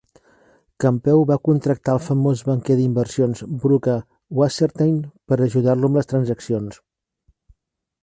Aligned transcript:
Campeu 0.83 1.19
va 1.31 1.37
contractar 1.47 1.93
el 1.97 2.01
famós 2.05 2.41
banquer 2.47 2.79
d"inversions 2.81 3.45
Bruca 3.67 3.99
Wassertein 4.41 4.99
per 5.31 5.41
ajudar-lo 5.49 5.93
amb 5.93 6.01
les 6.03 6.13
transaccions. 6.15 6.85